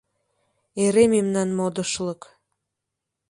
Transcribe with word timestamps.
Эре 0.83 1.03
мемнан 1.13 1.49
модышлык. 1.57 2.21